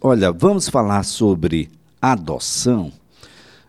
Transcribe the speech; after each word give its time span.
Olha, 0.00 0.30
vamos 0.30 0.68
falar 0.68 1.02
sobre 1.02 1.68
adoção. 2.00 2.92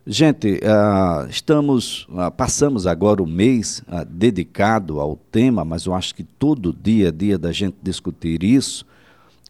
Gente, 0.05 0.59
uh, 0.59 1.27
estamos, 1.27 2.07
uh, 2.07 2.29
passamos 2.37 2.85
agora 2.85 3.23
o 3.23 3.25
mês 3.25 3.81
uh, 3.87 4.05
dedicado 4.05 4.99
ao 4.99 5.15
tema, 5.15 5.65
mas 5.65 5.87
eu 5.87 5.93
acho 5.95 6.13
que 6.13 6.23
todo 6.23 6.71
dia 6.71 7.07
a 7.07 7.11
dia 7.11 7.35
da 7.35 7.51
gente 7.51 7.77
discutir 7.81 8.43
isso 8.43 8.85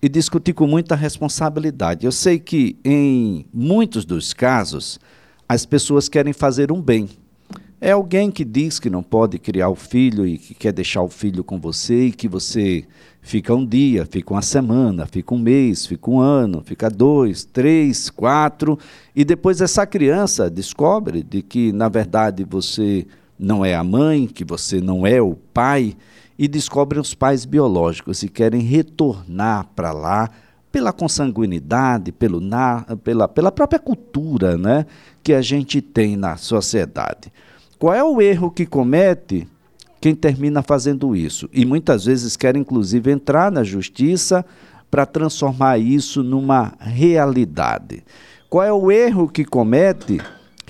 e 0.01 0.07
discutir 0.07 0.53
com 0.53 0.65
muita 0.67 0.95
responsabilidade. 0.95 2.05
Eu 2.05 2.13
sei 2.13 2.39
que 2.39 2.77
em 2.85 3.45
muitos 3.53 4.05
dos 4.05 4.31
casos 4.33 5.01
as 5.49 5.65
pessoas 5.65 6.07
querem 6.07 6.31
fazer 6.31 6.71
um 6.71 6.81
bem, 6.81 7.09
é 7.81 7.91
alguém 7.91 8.29
que 8.29 8.43
diz 8.43 8.79
que 8.79 8.89
não 8.89 9.01
pode 9.01 9.39
criar 9.39 9.69
o 9.69 9.75
filho 9.75 10.27
e 10.27 10.37
que 10.37 10.53
quer 10.53 10.73
deixar 10.73 11.01
o 11.01 11.07
filho 11.07 11.43
com 11.43 11.59
você 11.59 12.07
e 12.07 12.11
que 12.11 12.27
você 12.27 12.85
fica 13.21 13.53
um 13.53 13.65
dia, 13.65 14.05
fica 14.05 14.33
uma 14.33 14.41
semana, 14.41 15.05
fica 15.05 15.33
um 15.33 15.39
mês, 15.39 15.85
fica 15.85 16.09
um 16.09 16.19
ano, 16.19 16.61
fica 16.65 16.89
dois, 16.89 17.45
três, 17.45 18.09
quatro, 18.09 18.77
e 19.15 19.23
depois 19.23 19.61
essa 19.61 19.85
criança 19.85 20.49
descobre 20.49 21.23
de 21.23 21.41
que, 21.41 21.71
na 21.71 21.87
verdade, 21.87 22.43
você 22.43 23.05
não 23.37 23.63
é 23.63 23.75
a 23.75 23.83
mãe, 23.83 24.27
que 24.27 24.43
você 24.43 24.81
não 24.81 25.07
é 25.07 25.21
o 25.21 25.35
pai, 25.53 25.95
e 26.37 26.47
descobrem 26.47 27.01
os 27.01 27.13
pais 27.13 27.45
biológicos 27.45 28.23
e 28.23 28.29
querem 28.29 28.61
retornar 28.61 29.67
para 29.75 29.91
lá 29.91 30.29
pela 30.71 30.93
consanguinidade, 30.93 32.11
pelo 32.11 32.39
na, 32.39 32.85
pela, 33.03 33.27
pela 33.27 33.51
própria 33.51 33.79
cultura 33.79 34.57
né, 34.57 34.85
que 35.21 35.33
a 35.33 35.41
gente 35.41 35.81
tem 35.81 36.15
na 36.15 36.37
sociedade. 36.37 37.31
Qual 37.79 37.93
é 37.93 38.03
o 38.03 38.21
erro 38.21 38.51
que 38.51 38.65
comete 38.65 39.47
quem 40.01 40.13
termina 40.13 40.61
fazendo 40.61 41.15
isso? 41.15 41.49
E 41.53 41.65
muitas 41.65 42.03
vezes 42.03 42.35
quer, 42.35 42.57
inclusive, 42.57 43.09
entrar 43.09 43.49
na 43.49 43.63
justiça 43.63 44.45
para 44.91 45.05
transformar 45.05 45.77
isso 45.77 46.21
numa 46.21 46.73
realidade. 46.77 48.03
Qual 48.49 48.65
é 48.65 48.73
o 48.73 48.91
erro 48.91 49.29
que 49.29 49.45
comete 49.45 50.19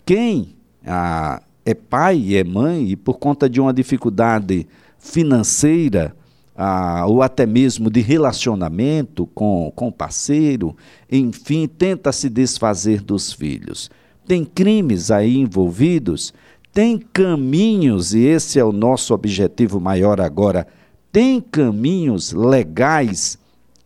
quem 0.06 0.56
ah, 0.86 1.42
é 1.66 1.74
pai 1.74 2.18
e 2.20 2.36
é 2.36 2.44
mãe 2.44 2.90
e, 2.90 2.96
por 2.96 3.18
conta 3.18 3.50
de 3.50 3.60
uma 3.60 3.74
dificuldade 3.74 4.68
financeira, 5.00 6.16
ah, 6.56 7.06
ou 7.08 7.24
até 7.24 7.48
mesmo 7.48 7.90
de 7.90 8.02
relacionamento 8.02 9.26
com, 9.34 9.74
o 9.76 9.92
parceiro, 9.92 10.78
enfim, 11.12 11.68
tenta 11.68 12.12
se 12.12 12.30
desfazer 12.30 13.02
dos 13.02 13.34
filhos? 13.34 13.90
Tem 14.28 14.46
crimes 14.46 15.10
aí 15.10 15.38
envolvidos 15.38 16.34
tem 16.74 16.98
caminhos, 16.98 18.14
e 18.14 18.20
esse 18.20 18.60
é 18.60 18.64
o 18.64 18.72
nosso 18.72 19.14
objetivo 19.14 19.80
maior 19.80 20.22
agora, 20.22 20.68
tem 21.12 21.42
caminhos 21.42 22.32
legais 22.32 23.38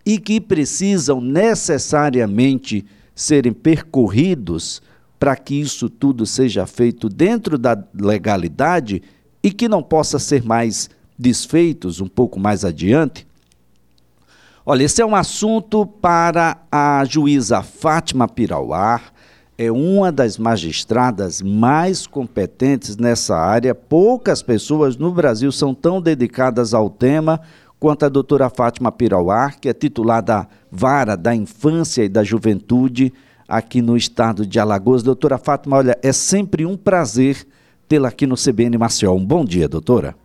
e 0.05 0.19
que 0.19 0.41
precisam 0.41 1.21
necessariamente 1.21 2.85
serem 3.15 3.53
percorridos 3.53 4.81
para 5.17 5.35
que 5.37 5.55
isso 5.55 5.89
tudo 5.89 6.25
seja 6.25 6.65
feito 6.65 7.07
dentro 7.07 7.57
da 7.57 7.81
legalidade 7.93 9.01
e 9.41 9.51
que 9.51 9.69
não 9.69 9.81
possa 9.81 10.19
ser 10.19 10.43
mais 10.43 10.89
desfeitos 11.17 12.01
um 12.01 12.07
pouco 12.07 12.37
mais 12.39 12.65
adiante? 12.65 13.25
Olha, 14.65 14.83
esse 14.83 15.01
é 15.01 15.05
um 15.05 15.15
assunto 15.15 15.85
para 15.85 16.57
a 16.71 17.05
juíza 17.05 17.61
Fátima 17.61 18.27
Pirauar, 18.27 19.12
é 19.57 19.71
uma 19.71 20.11
das 20.11 20.37
magistradas 20.37 21.41
mais 21.41 22.07
competentes 22.07 22.97
nessa 22.97 23.35
área. 23.35 23.75
Poucas 23.75 24.41
pessoas 24.41 24.97
no 24.97 25.11
Brasil 25.11 25.51
são 25.51 25.73
tão 25.73 26.01
dedicadas 26.01 26.73
ao 26.73 26.89
tema 26.89 27.39
quanto 27.79 28.05
a 28.05 28.09
doutora 28.09 28.49
Fátima 28.49 28.91
Pirauar, 28.91 29.59
que 29.59 29.69
é 29.69 29.73
titular 29.73 30.23
da 30.23 30.47
Vara 30.71 31.15
da 31.15 31.35
Infância 31.35 32.03
e 32.03 32.09
da 32.09 32.23
Juventude 32.23 33.13
aqui 33.47 33.81
no 33.81 33.95
estado 33.97 34.45
de 34.45 34.59
Alagoas. 34.59 35.03
Doutora 35.03 35.37
Fátima, 35.37 35.77
olha, 35.77 35.97
é 36.01 36.11
sempre 36.11 36.65
um 36.65 36.77
prazer 36.77 37.45
tê-la 37.87 38.07
aqui 38.07 38.25
no 38.25 38.35
CBN 38.35 38.77
Maceió. 38.77 39.13
Um 39.13 39.25
bom 39.25 39.45
dia, 39.45 39.67
doutora. 39.67 40.15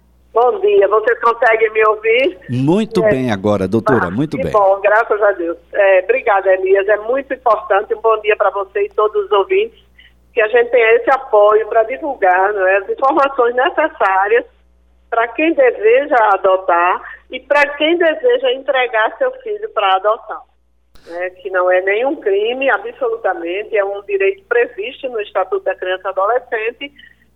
Bom 0.41 0.60
dia, 0.60 0.87
vocês 0.87 1.19
conseguem 1.19 1.69
me 1.72 1.84
ouvir? 1.88 2.38
Muito 2.49 3.04
é. 3.04 3.10
bem 3.10 3.32
agora, 3.32 3.66
doutora, 3.66 4.06
ah, 4.06 4.10
muito 4.10 4.37
bem. 4.37 4.53
bom, 4.53 4.81
graças 4.81 5.21
a 5.21 5.32
Deus. 5.32 5.59
É, 5.75 5.99
obrigada, 6.04 6.54
Elias, 6.54 6.87
é 6.87 6.97
muito 6.99 7.34
importante, 7.34 7.93
um 7.93 8.00
bom 8.00 8.16
dia 8.21 8.37
para 8.37 8.50
você 8.50 8.84
e 8.84 8.88
todos 8.91 9.25
os 9.25 9.32
ouvintes, 9.32 9.77
que 10.32 10.41
a 10.41 10.47
gente 10.47 10.71
tenha 10.71 10.93
esse 10.93 11.10
apoio 11.10 11.66
para 11.66 11.82
divulgar 11.82 12.54
é, 12.54 12.77
as 12.77 12.88
informações 12.88 13.53
necessárias 13.56 14.44
para 15.10 15.27
quem 15.27 15.54
deseja 15.54 16.16
adotar 16.34 17.03
e 17.32 17.41
para 17.41 17.71
quem 17.71 17.98
deseja 17.98 18.53
entregar 18.53 19.19
seu 19.19 19.32
filho 19.43 19.69
para 19.71 19.97
adoção. 19.97 20.43
Né, 21.09 21.31
que 21.31 21.50
não 21.50 21.69
é 21.69 21.81
nenhum 21.81 22.15
crime, 22.15 22.71
absolutamente, 22.71 23.77
é 23.77 23.84
um 23.84 24.03
direito 24.03 24.44
previsto 24.44 25.09
no 25.09 25.21
Estatuto 25.21 25.65
da 25.65 25.75
Criança 25.75 26.03
e 26.06 26.10
Adolescente, 26.10 26.93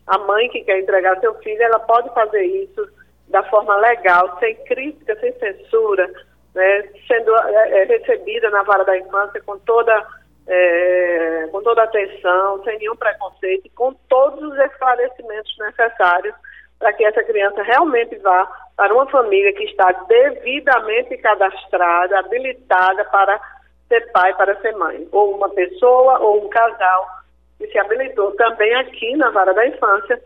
a 0.06 0.18
mãe 0.18 0.48
que 0.48 0.64
quer 0.64 0.80
entregar 0.80 1.18
seu 1.20 1.34
filho, 1.36 1.62
ela 1.62 1.78
pode 1.80 2.12
fazer 2.14 2.42
isso 2.42 2.88
da 3.28 3.42
forma 3.44 3.76
legal, 3.76 4.38
sem 4.38 4.54
crítica, 4.64 5.18
sem 5.20 5.32
censura, 5.38 6.08
né, 6.54 6.82
sendo 7.06 7.34
é, 7.34 7.82
é, 7.82 7.84
recebida 7.84 8.50
na 8.50 8.62
vara 8.62 8.84
da 8.84 8.98
infância 8.98 9.40
com 9.42 9.58
toda, 9.60 10.06
é, 10.46 11.48
com 11.50 11.62
toda 11.62 11.82
atenção, 11.82 12.62
sem 12.64 12.78
nenhum 12.78 12.96
preconceito, 12.96 13.70
com 13.74 13.94
todos 14.08 14.42
os 14.42 14.58
esclarecimentos 14.58 15.56
necessários 15.58 16.34
para 16.78 16.92
que 16.92 17.04
essa 17.04 17.22
criança 17.22 17.62
realmente 17.62 18.16
vá 18.16 18.46
para 18.76 18.92
uma 18.92 19.08
família 19.08 19.52
que 19.52 19.64
está 19.64 19.92
devidamente 20.08 21.16
cadastrada, 21.18 22.18
habilitada 22.18 23.04
para 23.04 23.40
ser 23.88 24.10
pai, 24.10 24.34
para 24.34 24.60
ser 24.60 24.72
mãe, 24.76 25.08
ou 25.12 25.36
uma 25.36 25.48
pessoa 25.50 26.18
ou 26.18 26.44
um 26.44 26.48
casal 26.48 27.21
e 27.62 27.70
se 27.70 27.78
habilitou 27.78 28.32
também 28.32 28.74
aqui 28.74 29.16
na 29.16 29.30
vara 29.30 29.52
da 29.54 29.66
infância 29.66 30.20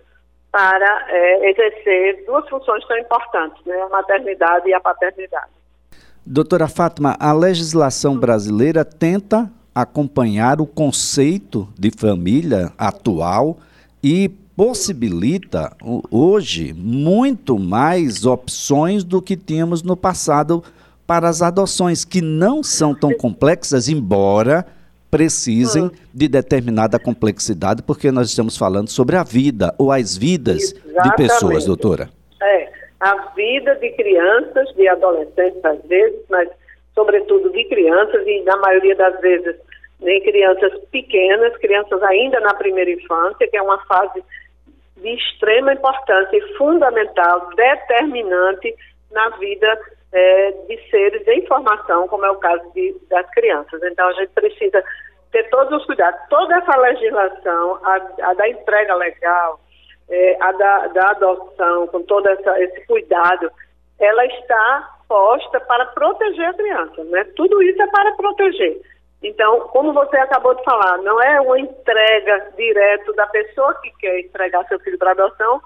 para 0.50 1.06
é, 1.08 1.50
exercer 1.50 2.24
duas 2.26 2.48
funções 2.48 2.86
tão 2.86 2.98
importantes, 2.98 3.62
né, 3.66 3.78
a 3.82 3.88
maternidade 3.88 4.68
e 4.68 4.74
a 4.74 4.80
paternidade. 4.80 5.50
Doutora 6.24 6.66
Fátima, 6.66 7.16
a 7.20 7.32
legislação 7.32 8.18
brasileira 8.18 8.84
tenta 8.84 9.50
acompanhar 9.74 10.60
o 10.60 10.66
conceito 10.66 11.68
de 11.78 11.90
família 11.90 12.72
atual 12.78 13.58
e 14.02 14.28
possibilita 14.56 15.76
hoje 16.10 16.72
muito 16.72 17.58
mais 17.58 18.24
opções 18.24 19.04
do 19.04 19.20
que 19.20 19.36
tínhamos 19.36 19.82
no 19.82 19.96
passado 19.96 20.64
para 21.06 21.28
as 21.28 21.42
adoções, 21.42 22.04
que 22.04 22.22
não 22.22 22.62
são 22.62 22.94
tão 22.94 23.12
complexas, 23.12 23.88
embora 23.88 24.66
precisem 25.16 25.84
hum. 25.84 25.90
de 26.12 26.28
determinada 26.28 26.98
complexidade, 26.98 27.82
porque 27.82 28.12
nós 28.12 28.28
estamos 28.28 28.56
falando 28.56 28.88
sobre 28.88 29.16
a 29.16 29.24
vida 29.24 29.74
ou 29.78 29.90
as 29.90 30.16
vidas 30.16 30.74
Exatamente. 30.74 31.10
de 31.10 31.16
pessoas, 31.16 31.64
doutora. 31.64 32.10
É, 32.42 32.68
a 33.00 33.32
vida 33.34 33.74
de 33.76 33.90
crianças, 33.92 34.68
de 34.74 34.86
adolescentes 34.88 35.64
às 35.64 35.82
vezes, 35.84 36.20
mas 36.28 36.48
sobretudo 36.94 37.50
de 37.50 37.64
crianças 37.64 38.26
e 38.26 38.42
na 38.42 38.56
maioria 38.58 38.94
das 38.94 39.18
vezes 39.20 39.56
nem 40.00 40.20
crianças 40.22 40.72
pequenas, 40.90 41.56
crianças 41.56 42.02
ainda 42.02 42.38
na 42.40 42.52
primeira 42.54 42.90
infância, 42.90 43.48
que 43.48 43.56
é 43.56 43.62
uma 43.62 43.78
fase 43.86 44.22
de 44.98 45.08
extrema 45.08 45.72
importância 45.72 46.36
e 46.36 46.56
fundamental, 46.58 47.50
determinante 47.56 48.74
na 49.10 49.30
vida 49.38 49.78
é, 50.12 50.50
de 50.68 50.90
seres 50.90 51.26
em 51.26 51.46
formação, 51.46 52.08
como 52.08 52.24
é 52.24 52.30
o 52.30 52.36
caso 52.36 52.70
de, 52.72 52.94
das 53.08 53.28
crianças. 53.30 53.82
Então, 53.82 54.08
a 54.08 54.12
gente 54.14 54.30
precisa 54.30 54.82
ter 55.32 55.48
todos 55.50 55.80
os 55.80 55.86
cuidados. 55.86 56.20
Toda 56.28 56.56
essa 56.56 56.76
legislação, 56.78 57.78
a, 57.84 57.94
a 58.22 58.34
da 58.34 58.48
entrega 58.48 58.94
legal, 58.94 59.60
é, 60.08 60.36
a 60.40 60.52
da, 60.52 60.86
da, 60.88 61.10
adoção, 61.10 61.86
com 61.88 62.02
todo 62.02 62.28
essa, 62.28 62.60
esse 62.62 62.86
cuidado, 62.86 63.50
ela 63.98 64.26
está 64.26 64.96
posta 65.08 65.60
para 65.60 65.86
proteger 65.86 66.46
a 66.46 66.54
criança. 66.54 67.04
Né? 67.04 67.24
Tudo 67.36 67.62
isso 67.62 67.80
é 67.80 67.86
para 67.86 68.12
proteger. 68.12 68.80
Então, 69.22 69.60
como 69.68 69.92
você 69.92 70.16
acabou 70.18 70.54
de 70.54 70.62
falar, 70.64 70.98
não 70.98 71.20
é 71.20 71.40
uma 71.40 71.58
entrega 71.58 72.52
direto 72.56 73.12
da 73.14 73.26
pessoa 73.26 73.74
que 73.80 73.90
quer 73.98 74.20
entregar 74.20 74.66
seu 74.66 74.78
filho 74.80 74.98
para 74.98 75.12
adoção 75.12 75.60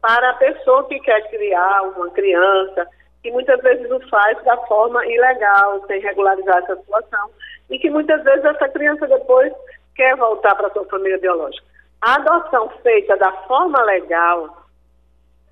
para 0.00 0.30
a 0.30 0.34
pessoa 0.34 0.86
que 0.86 1.00
quer 1.00 1.28
criar 1.30 1.82
uma 1.82 2.10
criança 2.10 2.86
que 3.24 3.30
muitas 3.30 3.58
vezes 3.62 3.90
o 3.90 3.98
faz 4.10 4.36
da 4.44 4.54
forma 4.66 5.04
ilegal, 5.06 5.82
sem 5.86 5.98
regularizar 5.98 6.58
essa 6.58 6.76
situação, 6.76 7.30
e 7.70 7.78
que 7.78 7.88
muitas 7.88 8.22
vezes 8.22 8.44
essa 8.44 8.68
criança 8.68 9.06
depois 9.06 9.50
quer 9.96 10.14
voltar 10.14 10.54
para 10.54 10.68
sua 10.68 10.84
família 10.84 11.16
biológica. 11.16 11.66
A 12.02 12.16
adoção 12.16 12.68
feita 12.82 13.16
da 13.16 13.32
forma 13.48 13.82
legal, 13.84 14.66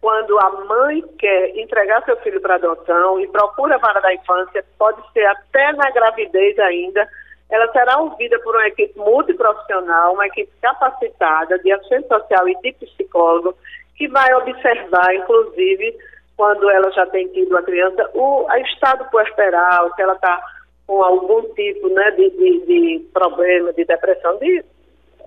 quando 0.02 0.38
a 0.40 0.50
mãe 0.66 1.02
quer 1.18 1.56
entregar 1.56 2.04
seu 2.04 2.14
filho 2.18 2.42
para 2.42 2.56
adoção 2.56 3.18
e 3.18 3.26
procura 3.28 3.76
a 3.76 3.78
vara 3.78 4.02
da 4.02 4.12
infância, 4.12 4.62
pode 4.78 5.00
ser 5.14 5.24
até 5.24 5.72
na 5.72 5.90
gravidez 5.92 6.58
ainda, 6.58 7.08
ela 7.48 7.72
será 7.72 7.96
ouvida 7.96 8.38
por 8.40 8.54
uma 8.54 8.68
equipe 8.68 8.98
multiprofissional, 8.98 10.12
uma 10.12 10.26
equipe 10.26 10.52
capacitada 10.60 11.58
de 11.60 11.72
assistente 11.72 12.08
social 12.08 12.46
e 12.50 12.60
de 12.60 12.72
psicólogo, 12.72 13.56
que 13.96 14.08
vai 14.08 14.34
observar, 14.34 15.14
inclusive, 15.14 15.96
quando 16.42 16.68
ela 16.68 16.90
já 16.90 17.06
tem 17.06 17.28
tido 17.28 17.56
a 17.56 17.62
criança, 17.62 18.10
o 18.14 18.48
estado 18.66 19.08
puerperal, 19.12 19.94
se 19.94 20.02
ela 20.02 20.14
está 20.14 20.42
com 20.88 21.00
algum 21.00 21.40
tipo 21.54 21.88
né, 21.88 22.10
de, 22.10 22.30
de, 22.30 22.66
de 22.66 23.08
problema, 23.12 23.72
de 23.72 23.84
depressão, 23.84 24.36
de, 24.38 24.64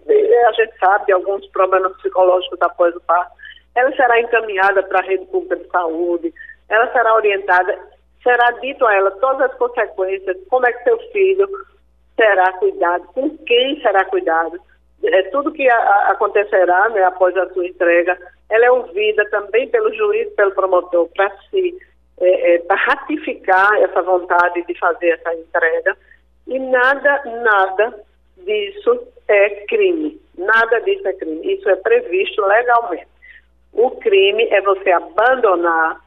de, 0.05 0.35
a 0.45 0.51
gente 0.51 0.77
sabe 0.77 1.05
de 1.05 1.13
alguns 1.13 1.47
problemas 1.51 1.95
psicológicos 1.99 2.61
após 2.61 2.93
o 2.97 2.99
parto, 2.99 3.31
ela 3.75 3.95
será 3.95 4.19
encaminhada 4.19 4.83
para 4.83 4.99
a 4.99 5.03
rede 5.03 5.25
pública 5.27 5.55
de 5.55 5.65
saúde, 5.69 6.33
ela 6.67 6.91
será 6.91 7.15
orientada, 7.15 7.79
será 8.21 8.51
dito 8.59 8.85
a 8.85 8.93
ela 8.93 9.11
todas 9.11 9.49
as 9.49 9.57
consequências, 9.57 10.35
como 10.49 10.67
é 10.67 10.73
que 10.73 10.83
seu 10.83 10.99
filho 11.13 11.47
será 12.17 12.51
cuidado, 12.59 13.05
com 13.13 13.37
quem 13.37 13.79
será 13.81 14.03
cuidado, 14.03 14.59
é, 15.01 15.23
tudo 15.29 15.53
que 15.53 15.65
a, 15.69 15.77
a, 15.77 16.11
acontecerá 16.11 16.89
né, 16.89 17.03
após 17.03 17.37
a 17.37 17.49
sua 17.53 17.65
entrega, 17.65 18.19
ela 18.49 18.65
é 18.65 18.71
ouvida 18.71 19.27
também 19.29 19.67
pelo 19.69 19.93
juiz, 19.93 20.33
pelo 20.35 20.51
promotor, 20.51 21.09
para 21.15 21.29
se 21.49 21.77
é, 22.17 22.55
é, 22.55 22.59
para 22.59 22.77
ratificar 22.77 23.73
essa 23.81 24.01
vontade 24.01 24.63
de 24.65 24.79
fazer 24.79 25.09
essa 25.09 25.33
entrega. 25.33 25.97
E 26.47 26.57
nada, 26.59 27.23
nada 27.43 27.99
disso 28.37 29.07
é 29.27 29.49
crime. 29.65 30.19
Nada 30.37 30.79
disso 30.81 31.07
é 31.07 31.13
crime. 31.13 31.53
Isso 31.53 31.69
é 31.69 31.75
previsto 31.75 32.41
legalmente. 32.45 33.07
O 33.73 33.91
crime 33.91 34.47
é 34.49 34.61
você 34.61 34.91
abandonar, 34.91 35.99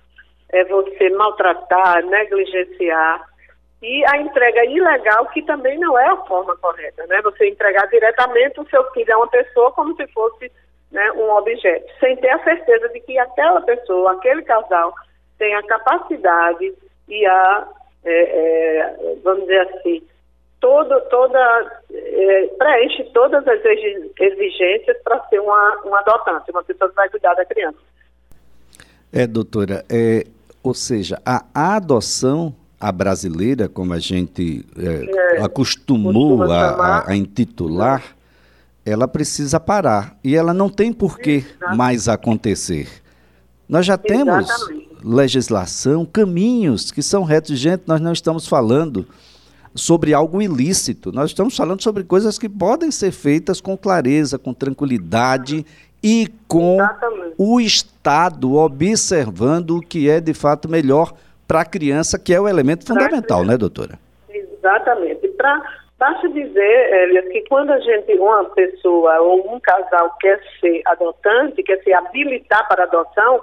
é 0.50 0.64
você 0.64 1.10
maltratar, 1.10 2.04
negligenciar 2.06 3.28
e 3.82 4.04
a 4.06 4.16
entrega 4.16 4.64
ilegal, 4.64 5.26
que 5.26 5.42
também 5.42 5.78
não 5.78 5.96
é 5.98 6.06
a 6.06 6.16
forma 6.24 6.56
correta, 6.56 7.06
né? 7.06 7.20
Você 7.22 7.48
entregar 7.48 7.86
diretamente 7.86 8.58
o 8.58 8.68
seu 8.68 8.82
filho 8.92 9.14
a 9.14 9.18
uma 9.18 9.28
pessoa 9.28 9.70
como 9.72 9.94
se 9.94 10.06
fosse 10.08 10.50
né, 10.90 11.12
um 11.12 11.30
objeto, 11.36 11.86
sem 12.00 12.16
ter 12.16 12.30
a 12.30 12.42
certeza 12.42 12.88
de 12.88 13.00
que 13.00 13.18
aquela 13.18 13.60
pessoa, 13.62 14.12
aquele 14.12 14.42
casal, 14.42 14.94
tem 15.38 15.54
a 15.54 15.62
capacidade 15.64 16.74
e 17.08 17.26
a, 17.26 17.68
é, 18.04 18.12
é, 18.12 19.16
vamos 19.22 19.42
dizer 19.42 19.60
assim, 19.60 20.02
todo, 20.60 21.00
toda, 21.08 21.82
é, 21.92 22.46
preenche 22.58 23.04
todas 23.12 23.46
as 23.46 23.60
exigências 23.64 24.96
para 25.04 25.20
ser 25.28 25.40
uma, 25.40 25.80
uma 25.84 26.00
adotante, 26.00 26.50
uma 26.50 26.64
pessoa 26.64 26.88
que 26.90 26.96
vai 26.96 27.08
cuidar 27.08 27.34
da 27.34 27.44
criança. 27.44 27.78
É, 29.12 29.26
doutora, 29.26 29.84
é, 29.90 30.24
ou 30.62 30.74
seja, 30.74 31.20
a 31.24 31.44
adoção 31.54 32.54
a 32.80 32.92
brasileira, 32.92 33.68
como 33.68 33.92
a 33.92 33.98
gente 33.98 34.64
é, 34.78 35.36
é, 35.36 35.42
acostumou 35.42 36.42
a, 36.44 36.70
a, 36.70 37.10
a, 37.10 37.16
intitular, 37.16 38.16
ela 38.88 39.06
precisa 39.06 39.60
parar. 39.60 40.16
E 40.22 40.34
ela 40.34 40.54
não 40.54 40.68
tem 40.68 40.92
por 40.92 41.18
que 41.18 41.44
mais 41.76 42.08
acontecer. 42.08 42.88
Nós 43.68 43.84
já 43.84 43.98
temos 43.98 44.48
Exatamente. 44.48 44.88
legislação, 45.04 46.06
caminhos 46.06 46.90
que 46.90 47.02
são 47.02 47.22
retos. 47.22 47.58
Gente, 47.58 47.82
nós 47.86 48.00
não 48.00 48.12
estamos 48.12 48.48
falando 48.48 49.06
sobre 49.74 50.14
algo 50.14 50.40
ilícito. 50.40 51.12
Nós 51.12 51.30
estamos 51.30 51.56
falando 51.56 51.82
sobre 51.82 52.02
coisas 52.02 52.38
que 52.38 52.48
podem 52.48 52.90
ser 52.90 53.12
feitas 53.12 53.60
com 53.60 53.76
clareza, 53.76 54.38
com 54.38 54.54
tranquilidade 54.54 55.64
e 56.02 56.28
com 56.46 56.76
Exatamente. 56.76 57.34
o 57.36 57.60
Estado 57.60 58.54
observando 58.54 59.76
o 59.76 59.80
que 59.80 60.08
é 60.08 60.20
de 60.20 60.32
fato 60.32 60.68
melhor 60.68 61.12
para 61.46 61.60
a 61.60 61.64
criança, 61.64 62.18
que 62.18 62.32
é 62.34 62.40
o 62.40 62.48
elemento 62.48 62.86
fundamental, 62.86 63.44
né, 63.44 63.56
doutora? 63.56 63.98
Exatamente. 64.28 65.28
Pra, 65.28 65.62
basta 65.98 66.28
dizer, 66.28 67.02
Elias, 67.02 67.28
que 67.28 67.44
quando 67.48 67.70
a 67.72 67.80
gente, 67.80 68.14
uma 68.14 68.44
pessoa 68.50 69.20
ou 69.20 69.54
um 69.54 69.60
casal 69.60 70.16
quer 70.20 70.40
ser 70.60 70.82
adotante, 70.86 71.62
quer 71.62 71.82
se 71.82 71.92
habilitar 71.92 72.66
para 72.68 72.84
adoção, 72.84 73.42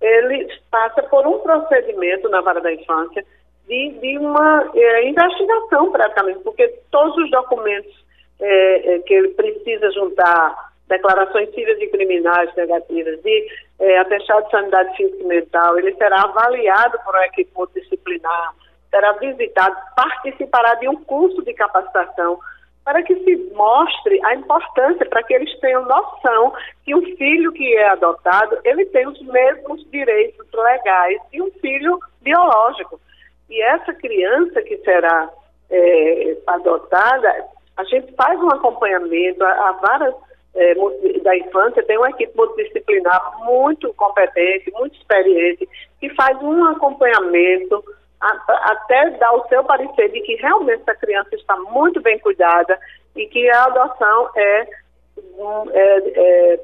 ele 0.00 0.48
passa 0.70 1.02
por 1.04 1.26
um 1.26 1.38
procedimento 1.40 2.28
na 2.28 2.40
vara 2.40 2.60
da 2.60 2.72
infância 2.72 3.24
de, 3.66 3.90
de 4.00 4.18
uma 4.18 4.70
é, 4.74 5.08
investigação 5.08 5.90
praticamente, 5.90 6.40
porque 6.40 6.68
todos 6.90 7.16
os 7.16 7.30
documentos 7.30 8.04
é, 8.40 8.94
é, 8.94 8.98
que 9.00 9.14
ele 9.14 9.28
precisa 9.28 9.90
juntar 9.92 10.72
declarações 10.88 11.48
cíveis 11.54 11.80
e 11.80 11.86
criminais 11.88 12.54
negativas, 12.54 13.20
de 13.22 13.48
é, 13.80 13.98
atestado 13.98 14.44
de 14.44 14.50
sanidade 14.50 14.96
física 14.96 15.22
e 15.22 15.26
mental, 15.26 15.78
ele 15.78 15.94
será 15.94 16.22
avaliado 16.22 16.98
por 17.04 17.14
uma 17.14 17.26
equipe 17.26 17.50
multidisciplinar, 17.56 18.54
será 18.94 19.12
visitado, 19.14 19.76
participará 19.96 20.74
de 20.76 20.88
um 20.88 21.02
curso 21.02 21.42
de 21.42 21.52
capacitação 21.52 22.38
para 22.84 23.02
que 23.02 23.14
se 23.24 23.36
mostre 23.54 24.20
a 24.24 24.34
importância, 24.34 25.06
para 25.06 25.22
que 25.24 25.34
eles 25.34 25.58
tenham 25.58 25.84
noção 25.84 26.52
que 26.84 26.94
um 26.94 27.02
filho 27.16 27.50
que 27.52 27.74
é 27.76 27.88
adotado, 27.88 28.58
ele 28.62 28.84
tem 28.86 29.08
os 29.08 29.20
mesmos 29.22 29.84
direitos 29.90 30.46
legais 30.52 31.18
de 31.32 31.42
um 31.42 31.50
filho 31.60 31.98
biológico. 32.22 33.00
E 33.50 33.60
essa 33.62 33.92
criança 33.94 34.62
que 34.62 34.76
será 34.78 35.30
é, 35.70 36.36
adotada, 36.46 37.46
a 37.76 37.84
gente 37.84 38.12
faz 38.12 38.38
um 38.40 38.50
acompanhamento, 38.50 39.42
há 39.42 39.72
várias 39.72 40.14
é, 40.54 40.74
da 41.22 41.36
infância 41.36 41.82
tem 41.82 41.98
uma 41.98 42.10
equipe 42.10 42.36
multidisciplinar 42.36 43.44
muito 43.44 43.92
competente, 43.94 44.70
muito 44.72 44.96
experiente, 44.96 45.68
que 45.98 46.08
faz 46.10 46.40
um 46.40 46.64
acompanhamento 46.66 47.82
até 48.48 49.10
dar 49.10 49.32
o 49.34 49.46
seu 49.48 49.62
parecer 49.64 50.10
de 50.10 50.20
que 50.22 50.36
realmente 50.36 50.82
essa 50.82 50.94
criança 50.94 51.34
está 51.34 51.56
muito 51.56 52.00
bem 52.00 52.18
cuidada 52.18 52.78
e 53.14 53.26
que 53.26 53.48
a 53.50 53.64
adoção 53.64 54.30
é, 54.34 54.60
é, 54.60 54.68
é 55.74 56.60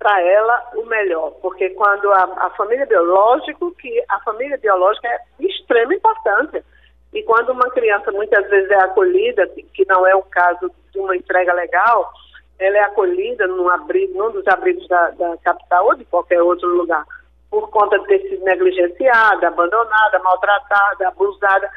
para 0.00 0.20
ela 0.22 0.70
o 0.76 0.86
melhor, 0.86 1.32
porque 1.42 1.68
quando 1.70 2.10
a, 2.10 2.46
a 2.46 2.50
família 2.56 2.86
biológica, 2.86 3.58
que 3.78 4.02
a 4.08 4.18
família 4.20 4.56
biológica 4.56 5.06
é 5.06 5.18
de 5.38 5.46
extrema 5.46 5.94
importância. 5.94 6.64
E 7.12 7.22
quando 7.24 7.50
uma 7.50 7.68
criança 7.70 8.10
muitas 8.10 8.48
vezes 8.48 8.70
é 8.70 8.82
acolhida, 8.82 9.46
que 9.48 9.84
não 9.86 10.06
é 10.06 10.14
o 10.14 10.22
caso 10.22 10.70
de 10.90 10.98
uma 10.98 11.14
entrega 11.14 11.52
legal, 11.52 12.10
ela 12.58 12.78
é 12.78 12.80
acolhida 12.80 13.46
num, 13.46 13.68
abrigo, 13.68 14.16
num 14.16 14.30
dos 14.30 14.46
abrigos 14.46 14.86
da, 14.88 15.10
da 15.10 15.36
capital 15.38 15.86
ou 15.86 15.94
de 15.94 16.04
qualquer 16.04 16.40
outro 16.40 16.68
lugar, 16.68 17.04
por 17.50 17.68
conta 17.70 17.98
de 17.98 18.06
ter 18.06 18.28
sido 18.28 18.44
negligenciada, 18.44 19.48
abandonada, 19.48 20.18
maltratada, 20.20 21.08
abusada. 21.08 21.68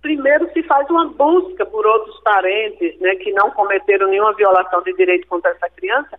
Primeiro 0.00 0.50
se 0.52 0.62
faz 0.62 0.88
uma 0.88 1.08
busca 1.08 1.66
por 1.66 1.86
outros 1.86 2.18
parentes, 2.20 2.98
né, 3.00 3.14
que 3.16 3.30
não 3.32 3.50
cometeram 3.50 4.08
nenhuma 4.08 4.32
violação 4.32 4.82
de 4.82 4.94
direito 4.94 5.26
contra 5.28 5.50
essa 5.50 5.68
criança, 5.70 6.18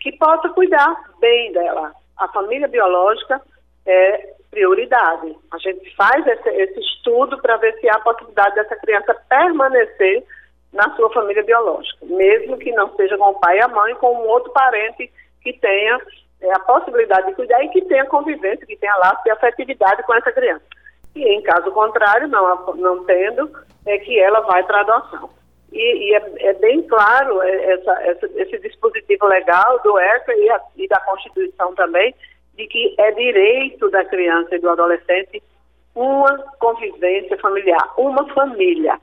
que 0.00 0.10
possa 0.18 0.48
cuidar 0.48 0.96
bem 1.20 1.52
dela. 1.52 1.92
A 2.18 2.28
família 2.28 2.66
biológica 2.66 3.40
é 3.86 4.34
prioridade. 4.50 5.36
A 5.52 5.58
gente 5.58 5.94
faz 5.94 6.26
esse, 6.26 6.48
esse 6.48 6.80
estudo 6.80 7.38
para 7.40 7.56
ver 7.58 7.78
se 7.78 7.88
há 7.88 8.00
possibilidade 8.00 8.56
dessa 8.56 8.74
criança 8.76 9.14
permanecer 9.28 10.24
na 10.72 10.94
sua 10.96 11.10
família 11.12 11.44
biológica, 11.44 12.04
mesmo 12.06 12.58
que 12.58 12.72
não 12.72 12.94
seja 12.96 13.16
com 13.16 13.30
o 13.30 13.40
pai 13.40 13.58
e 13.58 13.62
a 13.62 13.68
mãe, 13.68 13.94
com 13.94 14.12
um 14.12 14.28
outro 14.28 14.52
parente 14.52 15.10
que 15.42 15.52
tenha 15.52 16.00
a 16.42 16.58
possibilidade 16.60 17.28
de 17.28 17.34
cuidar 17.34 17.62
e 17.64 17.68
que 17.70 17.82
tenha 17.82 18.04
convivência, 18.06 18.66
que 18.66 18.76
tenha 18.76 18.96
laço 18.96 19.22
de 19.24 19.30
afetividade 19.30 20.02
com 20.02 20.14
essa 20.14 20.32
criança. 20.32 20.64
E 21.14 21.24
em 21.24 21.42
caso 21.42 21.70
contrário, 21.72 22.28
não, 22.28 22.74
não 22.74 23.04
tendo, 23.04 23.50
é 23.86 23.98
que 23.98 24.18
ela 24.20 24.40
vai 24.40 24.62
para 24.64 24.80
adoção. 24.80 25.30
E, 25.72 25.78
e 25.78 26.14
é, 26.14 26.48
é, 26.48 26.52
bem 26.54 26.82
claro 26.82 27.42
é, 27.42 27.72
essa, 27.72 27.92
essa, 28.02 28.26
esse 28.36 28.58
dispositivo 28.58 29.26
legal 29.26 29.80
do 29.82 29.98
ECA 29.98 30.34
e, 30.34 30.50
a, 30.50 30.60
e 30.76 30.88
da 30.88 31.00
Constituição 31.00 31.74
também, 31.74 32.14
de 32.54 32.66
que 32.66 32.94
é 32.98 33.12
direito 33.12 33.90
da 33.90 34.04
criança 34.04 34.54
e 34.54 34.58
do 34.58 34.70
adolescente 34.70 35.42
uma 35.94 36.38
convivência 36.58 37.38
familiar, 37.38 37.94
uma 37.96 38.26
família 38.34 39.00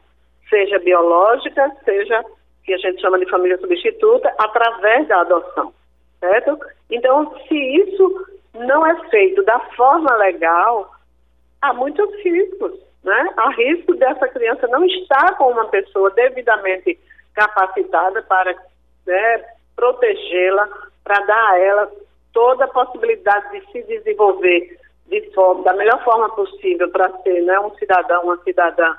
seja 0.50 0.78
biológica, 0.80 1.72
seja 1.84 2.24
que 2.64 2.74
a 2.74 2.78
gente 2.78 3.02
chama 3.02 3.18
de 3.18 3.30
família 3.30 3.58
substituta, 3.58 4.32
através 4.38 5.08
da 5.08 5.22
adoção, 5.22 5.74
certo? 6.24 6.58
Então, 6.90 7.36
se 7.48 7.56
isso 7.56 8.28
não 8.54 8.88
é 8.88 9.10
feito 9.10 9.44
da 9.44 9.60
forma 9.76 10.16
legal, 10.16 10.90
há 11.62 11.74
muitos 11.74 12.10
riscos, 12.24 12.72
né? 13.04 13.30
Há 13.36 13.50
risco 13.52 13.94
dessa 13.96 14.30
criança 14.30 14.68
não 14.68 14.86
estar 14.86 15.38
com 15.38 15.52
uma 15.52 15.66
pessoa 15.66 16.10
devidamente 16.12 16.98
capacitada 17.34 18.22
para 18.22 18.56
né, 19.06 19.46
protegê-la, 19.76 20.70
para 21.04 21.20
dar 21.26 21.50
a 21.50 21.60
ela 21.60 21.92
toda 22.32 22.64
a 22.64 22.70
possibilidade 22.70 23.60
de 23.60 23.72
se 23.72 23.84
desenvolver 23.84 24.80
de 25.08 25.22
forma, 25.34 25.64
da 25.64 25.74
melhor 25.74 26.02
forma 26.06 26.30
possível 26.30 26.90
para 26.90 27.12
ser 27.22 27.42
né, 27.42 27.60
um 27.60 27.76
cidadão, 27.76 28.24
uma 28.24 28.38
cidadã 28.44 28.96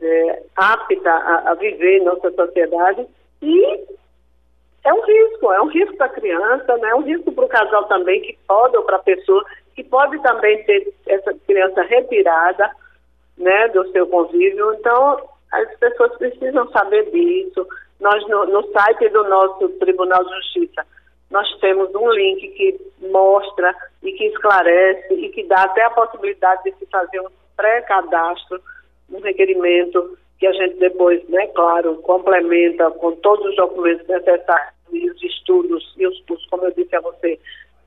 é, 0.00 0.42
apta 0.56 1.10
a, 1.10 1.50
a 1.50 1.54
viver 1.54 1.98
em 1.98 2.04
nossa 2.04 2.30
sociedade 2.32 3.06
e 3.42 3.84
é 4.84 4.92
um 4.92 5.00
risco, 5.00 5.52
é 5.52 5.62
um 5.62 5.68
risco 5.68 5.96
para 5.96 6.06
a 6.06 6.10
criança, 6.10 6.76
né? 6.76 6.90
é 6.90 6.94
um 6.94 7.02
risco 7.02 7.32
para 7.32 7.44
o 7.44 7.48
casal 7.48 7.84
também, 7.84 8.20
que 8.20 8.38
pode, 8.46 8.76
ou 8.76 8.84
para 8.84 8.96
a 8.96 9.02
pessoa, 9.02 9.44
que 9.74 9.82
pode 9.82 10.20
também 10.22 10.62
ter 10.64 10.92
essa 11.06 11.32
criança 11.46 11.82
retirada 11.82 12.70
né, 13.38 13.68
do 13.68 13.90
seu 13.92 14.06
convívio. 14.06 14.74
Então, 14.74 15.16
as 15.52 15.76
pessoas 15.78 16.16
precisam 16.18 16.68
saber 16.70 17.10
disso. 17.10 17.66
Nós, 17.98 18.26
no, 18.28 18.44
no 18.46 18.62
site 18.72 19.08
do 19.08 19.24
nosso 19.24 19.68
Tribunal 19.80 20.22
de 20.24 20.34
Justiça, 20.36 20.86
nós 21.30 21.48
temos 21.60 21.92
um 21.94 22.10
link 22.12 22.46
que 22.48 22.78
mostra 23.10 23.74
e 24.02 24.12
que 24.12 24.26
esclarece 24.26 25.14
e 25.14 25.30
que 25.30 25.44
dá 25.44 25.62
até 25.62 25.82
a 25.84 25.90
possibilidade 25.90 26.64
de 26.64 26.76
se 26.76 26.86
fazer 26.86 27.20
um 27.20 27.28
pré-cadastro 27.56 28.60
um 29.10 29.20
requerimento 29.20 30.18
que 30.38 30.46
a 30.46 30.52
gente 30.52 30.76
depois, 30.78 31.26
né, 31.28 31.46
claro, 31.48 31.96
complementa 32.02 32.90
com 32.92 33.12
todos 33.16 33.46
os 33.46 33.56
documentos 33.56 34.06
necessários 34.06 34.74
e 34.92 35.10
os 35.10 35.22
estudos 35.22 35.94
e 35.96 36.06
os 36.06 36.20
cursos, 36.26 36.46
como 36.48 36.64
eu 36.64 36.72
disse 36.72 36.94
a 36.96 37.00
você, 37.00 37.38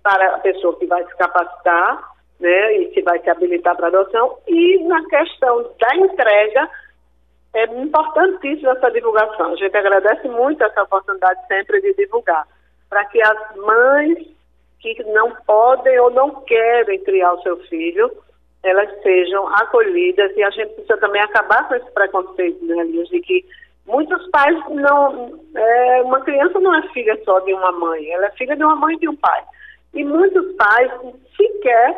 para 0.03 0.35
a 0.35 0.39
pessoa 0.39 0.77
que 0.77 0.85
vai 0.85 1.03
se 1.05 1.15
capacitar, 1.17 2.11
né, 2.39 2.77
e 2.77 2.93
se 2.93 3.01
vai 3.01 3.19
se 3.19 3.29
habilitar 3.29 3.75
para 3.75 3.87
adoção. 3.87 4.37
E 4.47 4.83
na 4.83 5.03
questão 5.07 5.71
da 5.79 5.95
entrega, 5.95 6.69
é 7.53 7.63
importantíssima 7.65 8.71
essa 8.71 8.91
divulgação. 8.91 9.53
A 9.53 9.55
gente 9.55 9.75
agradece 9.75 10.27
muito 10.27 10.63
essa 10.63 10.83
oportunidade 10.83 11.39
sempre 11.47 11.81
de 11.81 11.93
divulgar, 11.95 12.47
para 12.89 13.03
que 13.05 13.21
as 13.21 13.55
mães 13.55 14.37
que 14.79 15.03
não 15.05 15.35
podem 15.45 15.99
ou 15.99 16.11
não 16.11 16.41
querem 16.41 16.99
criar 17.03 17.33
o 17.33 17.41
seu 17.41 17.57
filho, 17.63 18.11
elas 18.67 18.89
sejam 19.01 19.47
acolhidas 19.47 20.31
e 20.35 20.43
a 20.43 20.49
gente 20.49 20.73
precisa 20.73 20.97
também 20.97 21.21
acabar 21.21 21.67
com 21.67 21.75
esse 21.75 21.89
preconceito, 21.91 22.63
né, 22.65 22.85
de 22.85 23.19
que 23.21 23.45
muitos 23.85 24.29
pais 24.29 24.57
não. 24.69 25.39
É, 25.55 26.01
uma 26.03 26.21
criança 26.21 26.59
não 26.59 26.75
é 26.75 26.81
filha 26.89 27.19
só 27.23 27.39
de 27.39 27.53
uma 27.53 27.71
mãe, 27.71 28.11
ela 28.11 28.27
é 28.27 28.31
filha 28.31 28.55
de 28.55 28.63
uma 28.63 28.75
mãe 28.75 28.95
e 28.95 28.99
de 28.99 29.09
um 29.09 29.15
pai. 29.15 29.43
E 29.93 30.03
muitos 30.03 30.53
pais 30.55 30.91
sequer 31.35 31.97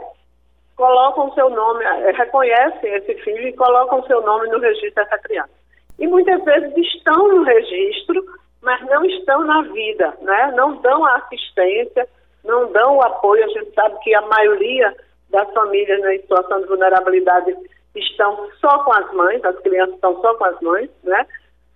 colocam 0.75 1.33
seu 1.33 1.49
nome, 1.49 1.83
é, 1.83 2.11
reconhecem 2.11 2.93
esse 2.93 3.13
filho 3.15 3.49
e 3.49 3.53
colocam 3.53 4.01
seu 4.03 4.21
nome 4.21 4.47
no 4.49 4.59
registro 4.59 4.95
dessa 4.95 5.17
criança. 5.17 5.59
E 5.99 6.07
muitas 6.07 6.41
vezes 6.45 6.73
estão 6.77 7.27
no 7.27 7.43
registro, 7.43 8.23
mas 8.61 8.81
não 8.85 9.03
estão 9.03 9.43
na 9.43 9.61
vida, 9.63 10.13
né? 10.21 10.53
não 10.55 10.77
dão 10.77 11.05
a 11.05 11.17
assistência, 11.17 12.07
não 12.45 12.71
dão 12.71 12.95
o 12.95 13.01
apoio. 13.01 13.43
A 13.43 13.47
gente 13.49 13.73
sabe 13.73 13.99
que 13.99 14.15
a 14.15 14.21
maioria 14.21 14.95
das 15.29 15.51
famílias 15.53 15.99
né, 16.01 16.15
em 16.15 16.21
situação 16.21 16.61
de 16.61 16.67
vulnerabilidade 16.67 17.55
estão 17.95 18.49
só 18.59 18.83
com 18.83 18.93
as 18.93 19.13
mães, 19.13 19.43
as 19.43 19.57
crianças 19.59 19.95
estão 19.95 20.19
só 20.21 20.33
com 20.35 20.45
as 20.45 20.59
mães, 20.61 20.89
né? 21.03 21.25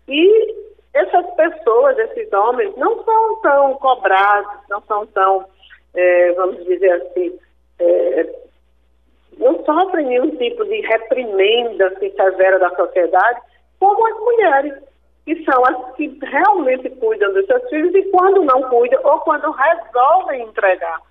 E 0.07 0.55
essas 0.93 1.25
pessoas, 1.36 1.98
esses 1.98 2.31
homens, 2.33 2.75
não 2.77 3.03
são 3.03 3.41
tão 3.41 3.74
cobrados, 3.75 4.62
não 4.69 4.81
são 4.83 5.05
tão, 5.07 5.45
é, 5.95 6.31
vamos 6.33 6.63
dizer 6.65 6.91
assim, 6.91 7.39
é, 7.79 8.36
não 9.38 9.63
sofrem 9.65 10.05
nenhum 10.05 10.36
tipo 10.38 10.63
de 10.65 10.81
reprimenda 10.81 11.88
assim, 11.88 12.12
severa 12.12 12.60
da 12.60 12.69
sociedade, 12.75 13.41
como 13.79 14.07
as 14.07 14.19
mulheres, 14.19 14.74
que 15.25 15.43
são 15.45 15.65
as 15.65 15.95
que 15.95 16.19
realmente 16.22 16.89
cuidam 16.91 17.33
dos 17.33 17.45
seus 17.45 17.69
filhos 17.69 17.95
e 17.95 18.03
quando 18.12 18.43
não 18.43 18.62
cuidam 18.69 19.00
ou 19.03 19.19
quando 19.22 19.50
resolvem 19.51 20.43
entregar 20.43 21.01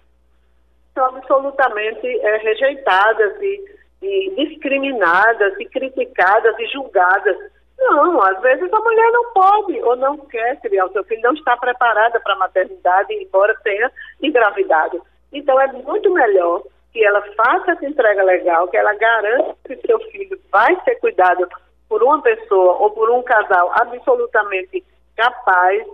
são 0.94 1.04
absolutamente 1.06 2.06
é, 2.06 2.36
rejeitadas 2.38 3.40
e, 3.40 3.64
e 4.02 4.34
discriminadas 4.36 5.58
e 5.58 5.64
criticadas 5.66 6.58
e 6.58 6.66
julgadas. 6.66 7.36
Não, 7.78 8.22
às 8.22 8.40
vezes 8.40 8.72
a 8.72 8.80
mulher 8.80 9.10
não 9.12 9.32
pode 9.32 9.82
ou 9.82 9.96
não 9.96 10.18
quer 10.18 10.60
criar 10.60 10.86
o 10.86 10.92
seu 10.92 11.02
filho, 11.04 11.22
não 11.22 11.34
está 11.34 11.56
preparada 11.56 12.20
para 12.20 12.34
a 12.34 12.38
maternidade, 12.38 13.12
embora 13.14 13.58
tenha 13.64 13.90
engravidado. 14.22 15.02
Então 15.32 15.60
é 15.60 15.66
muito 15.72 16.12
melhor 16.12 16.62
que 16.92 17.04
ela 17.04 17.22
faça 17.34 17.72
essa 17.72 17.86
entrega 17.86 18.22
legal, 18.22 18.68
que 18.68 18.76
ela 18.76 18.94
garanta 18.94 19.56
que 19.66 19.76
seu 19.86 19.98
filho 20.10 20.38
vai 20.50 20.78
ser 20.84 20.96
cuidado 20.96 21.48
por 21.88 22.02
uma 22.02 22.20
pessoa 22.20 22.74
ou 22.74 22.90
por 22.90 23.10
um 23.10 23.22
casal 23.22 23.72
absolutamente 23.74 24.84
capaz 25.16 25.84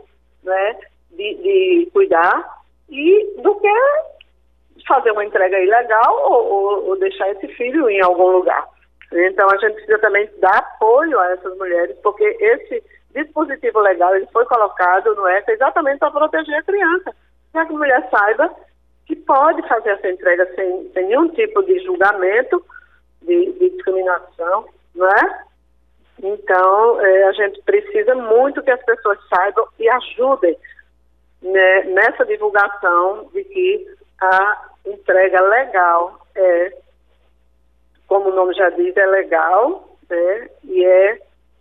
né, 0.43 0.76
de, 1.12 1.35
de 1.35 1.90
cuidar, 1.93 2.59
e 2.88 3.35
do 3.43 3.55
que 3.57 3.69
fazer 4.88 5.12
uma 5.12 5.25
entrega 5.25 5.61
ilegal 5.61 6.30
ou, 6.30 6.47
ou, 6.47 6.88
ou, 6.88 6.99
deixar 6.99 7.30
esse 7.30 7.47
filho 7.49 7.88
em 7.88 8.00
algum 8.00 8.28
lugar. 8.28 8.66
Então 9.12 9.49
a 9.49 9.57
gente 9.59 9.75
precisa 9.75 9.99
também 9.99 10.28
dar 10.38 10.57
apoio 10.57 11.18
a 11.21 11.33
essas 11.33 11.57
mulheres, 11.57 11.97
porque 12.02 12.25
esse 12.25 12.83
dispositivo 13.14 13.80
legal 13.80 14.14
ele 14.16 14.26
foi 14.33 14.45
colocado 14.47 15.14
no 15.14 15.28
ECA 15.28 15.52
exatamente 15.52 15.99
para 15.99 16.11
proteger 16.11 16.57
a 16.57 16.62
criança, 16.62 17.14
para 17.52 17.66
que 17.66 17.73
a 17.75 17.78
mulher 17.78 18.09
saiba 18.11 18.50
que 19.07 19.16
pode 19.16 19.66
fazer 19.68 19.90
essa 19.90 20.09
entrega 20.09 20.47
sem, 20.54 20.90
sem 20.92 21.07
nenhum 21.07 21.28
tipo 21.28 21.62
de 21.62 21.78
julgamento, 21.85 22.62
de, 23.23 23.52
de 23.52 23.71
discriminação, 23.71 24.66
não 24.95 25.09
é? 25.09 25.42
Então, 26.23 27.00
é, 27.00 27.25
a 27.25 27.33
gente 27.33 27.62
precisa 27.62 28.14
muito 28.14 28.62
que 28.62 28.71
as 28.71 28.85
pessoas 28.85 29.18
saibam 29.28 29.66
e 29.78 29.88
ajudem 29.88 30.59
né, 31.40 31.83
nessa 31.85 32.26
divulgação 32.26 33.30
de 33.33 33.45
que 33.45 33.87
a 34.21 34.67
entrega 34.87 35.40
legal 35.40 36.20
é, 36.35 36.73
como 38.06 38.30
o 38.30 38.35
nome 38.35 38.54
já 38.54 38.70
diz, 38.70 38.97
é 38.97 39.06
legal 39.06 39.97
né, 40.08 40.49
e 40.64 40.85
é 40.85 41.18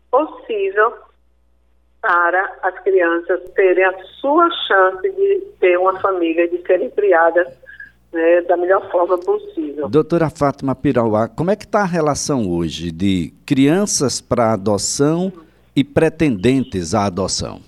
possível 0.10 0.94
para 2.02 2.58
as 2.64 2.80
crianças 2.84 3.42
terem 3.54 3.84
a 3.84 3.94
sua 4.22 4.50
chance 4.68 5.10
de 5.10 5.40
ter 5.60 5.78
uma 5.78 6.00
família 6.00 6.46
e 6.46 6.58
de 6.58 6.66
serem 6.66 6.90
criadas 6.92 7.48
né, 8.14 8.42
da 8.42 8.56
melhor 8.56 8.90
forma 8.90 9.18
possível. 9.18 9.90
Doutora 9.90 10.30
Fátima 10.30 10.74
Pirauá, 10.74 11.28
como 11.28 11.52
é 11.52 11.56
que 11.56 11.66
está 11.66 11.82
a 11.82 11.86
relação 11.86 12.50
hoje 12.50 12.92
de 12.92 13.34
crianças 13.46 14.22
para 14.22 14.54
adoção 14.54 15.34
e 15.76 15.84
pretendentes 15.84 16.94
à 16.94 17.06
adoção? 17.06 17.60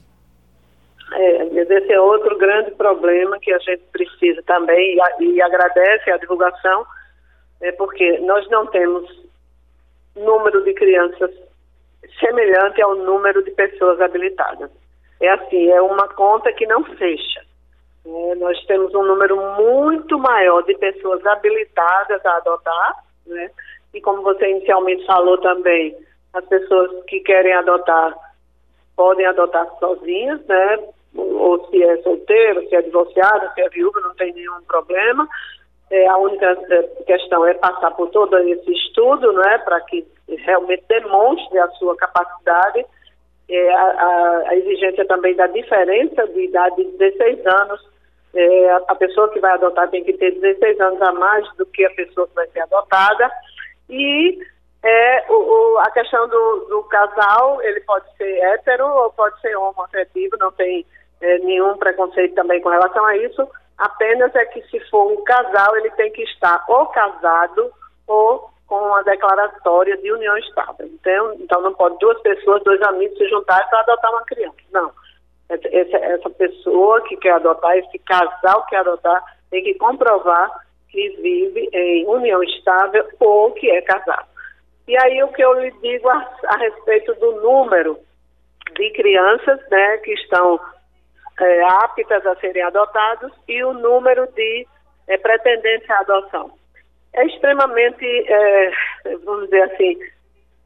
Esse 1.69 1.93
é 1.93 2.01
outro 2.01 2.35
grande 2.37 2.71
problema 2.71 3.39
que 3.39 3.53
a 3.53 3.59
gente 3.59 3.83
precisa 3.91 4.41
também 4.43 4.97
e, 4.97 5.23
e 5.23 5.41
agradece 5.41 6.09
a 6.09 6.17
divulgação, 6.17 6.85
é 7.61 7.71
porque 7.73 8.17
nós 8.19 8.47
não 8.49 8.65
temos 8.67 9.07
número 10.15 10.63
de 10.63 10.73
crianças 10.73 11.31
semelhante 12.19 12.81
ao 12.81 12.95
número 12.95 13.43
de 13.43 13.51
pessoas 13.51 14.01
habilitadas. 14.01 14.71
É 15.21 15.29
assim, 15.29 15.69
é 15.69 15.81
uma 15.81 16.07
conta 16.07 16.51
que 16.53 16.65
não 16.65 16.83
fecha. 16.83 17.41
É, 18.05 18.35
nós 18.35 18.57
temos 18.65 18.93
um 18.95 19.03
número 19.03 19.35
muito 19.55 20.17
maior 20.17 20.63
de 20.63 20.75
pessoas 20.75 21.23
habilitadas 21.25 22.25
a 22.25 22.37
adotar, 22.37 23.03
né? 23.27 23.51
E 23.93 24.01
como 24.01 24.21
você 24.23 24.49
inicialmente 24.49 25.05
falou 25.05 25.37
também, 25.39 25.95
as 26.33 26.45
pessoas 26.45 27.03
que 27.05 27.19
querem 27.19 27.53
adotar 27.53 28.15
podem 28.95 29.25
adotar 29.25 29.67
sozinhas, 29.79 30.43
né? 30.47 30.79
Ou 31.15 31.67
se 31.69 31.83
é 31.83 31.97
solteiro, 32.01 32.67
se 32.67 32.75
é 32.75 32.81
divorciado, 32.81 33.51
se 33.53 33.61
é 33.61 33.69
viúva, 33.69 33.99
não 34.01 34.13
tem 34.15 34.33
nenhum 34.33 34.61
problema. 34.67 35.27
É, 35.91 36.07
a 36.07 36.17
única 36.17 36.45
é, 36.45 36.83
questão 37.03 37.45
é 37.45 37.53
passar 37.55 37.91
por 37.91 38.09
todo 38.09 38.37
esse 38.37 38.71
estudo, 38.71 39.33
né, 39.33 39.57
para 39.59 39.81
que 39.81 40.05
realmente 40.27 40.83
demonstre 40.87 41.57
a 41.57 41.67
sua 41.71 41.95
capacidade. 41.97 42.85
É, 43.49 43.73
a, 43.73 44.43
a, 44.49 44.55
exigência 44.55 45.03
também 45.05 45.35
da 45.35 45.47
diferença 45.47 46.27
de 46.27 46.45
idade 46.45 46.75
de 46.75 46.97
16 46.97 47.45
anos. 47.47 47.89
É, 48.35 48.69
a, 48.87 48.95
pessoa 48.95 49.29
que 49.29 49.39
vai 49.39 49.53
adotar 49.53 49.89
tem 49.89 50.03
que 50.03 50.13
ter 50.13 50.31
16 50.39 50.79
anos 50.79 51.01
a 51.01 51.11
mais 51.13 51.51
do 51.55 51.65
que 51.65 51.83
a 51.83 51.89
pessoa 51.89 52.27
que 52.27 52.35
vai 52.35 52.47
ser 52.49 52.59
adotada. 52.59 53.31
E 53.89 54.37
é, 54.83 55.25
o, 55.29 55.33
o, 55.33 55.79
a 55.79 55.89
questão 55.89 56.27
do, 56.27 56.67
do, 56.69 56.83
casal, 56.83 57.59
ele 57.63 57.81
pode 57.81 58.05
ser 58.15 58.37
hétero 58.39 58.85
ou 58.85 59.11
pode 59.11 59.41
ser 59.41 59.57
homoafetivo, 59.57 60.37
não 60.37 60.51
tem 60.51 60.85
é, 61.21 61.39
nenhum 61.39 61.77
preconceito 61.77 62.35
também 62.35 62.61
com 62.61 62.69
relação 62.69 63.05
a 63.05 63.17
isso 63.17 63.47
apenas 63.79 64.35
é 64.35 64.45
que 64.45 64.61
se 64.63 64.79
for 64.89 65.11
um 65.11 65.23
casal, 65.23 65.75
ele 65.77 65.89
tem 65.91 66.11
que 66.11 66.21
estar 66.23 66.63
ou 66.67 66.85
casado 66.87 67.71
ou 68.05 68.49
com 68.67 68.75
uma 68.75 69.01
declaratória 69.03 69.97
de 69.97 70.11
união 70.11 70.37
estável. 70.37 70.85
Então, 70.85 71.33
então 71.39 71.61
não 71.61 71.73
pode 71.73 71.97
duas 71.97 72.21
pessoas, 72.21 72.63
dois 72.63 72.81
amigos 72.83 73.17
se 73.17 73.27
juntarem 73.29 73.67
para 73.69 73.79
adotar 73.79 74.11
uma 74.11 74.25
criança. 74.25 74.57
Não. 74.71 74.91
Essa, 75.49 75.97
essa 75.97 76.29
pessoa 76.29 77.01
que 77.01 77.17
quer 77.17 77.31
adotar, 77.31 77.75
esse 77.77 77.97
casal 77.99 78.63
que 78.63 78.69
quer 78.71 78.81
adotar, 78.81 79.23
tem 79.49 79.63
que 79.63 79.73
comprovar 79.75 80.51
que 80.89 81.09
vive 81.21 81.69
em 81.73 82.05
união 82.05 82.43
estável 82.43 83.07
ou 83.19 83.51
que 83.53 83.71
é 83.71 83.81
casado. 83.81 84.27
E 84.87 84.95
aí 85.03 85.23
o 85.23 85.29
que 85.29 85.43
eu 85.43 85.53
lhe 85.53 85.71
digo 85.81 86.07
a, 86.09 86.29
a 86.45 86.57
respeito 86.57 87.13
do 87.15 87.41
número 87.41 87.97
de 88.75 88.91
crianças 88.91 89.59
né, 89.69 89.97
que 89.97 90.13
estão 90.13 90.59
é, 91.41 91.63
aptas 91.63 92.25
a 92.25 92.35
serem 92.35 92.63
adotados 92.63 93.31
e 93.47 93.63
o 93.63 93.73
número 93.73 94.27
de 94.33 94.67
é, 95.07 95.17
pretendentes 95.17 95.89
à 95.89 95.99
adoção. 95.99 96.51
É 97.13 97.25
extremamente, 97.25 98.05
é, 98.05 98.71
vamos 99.23 99.45
dizer 99.45 99.63
assim, 99.63 99.97